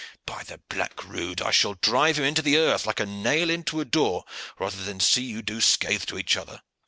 By 0.25 0.41
the 0.41 0.57
black 0.67 1.03
rood! 1.05 1.41
I 1.43 1.51
shall 1.51 1.75
drive 1.75 2.17
him 2.17 2.25
into 2.25 2.41
the 2.41 2.57
earth, 2.57 2.87
like 2.87 2.99
a 2.99 3.05
nail 3.05 3.51
into 3.51 3.79
a 3.81 3.85
door, 3.85 4.25
rather 4.57 4.83
than 4.83 4.99
see 4.99 5.21
you 5.21 5.43
do 5.43 5.61
scath 5.61 6.07
to 6.07 6.17
each 6.17 6.35
other." 6.35 6.63